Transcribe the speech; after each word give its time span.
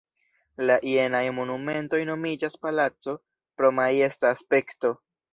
La 0.67 0.75
jenaj 0.91 1.19
monumentoj 1.39 1.99
nomiĝas 2.09 2.55
"palaco" 2.63 3.13
pro 3.61 3.69
majesta 3.81 4.33
aspekto. 4.37 4.91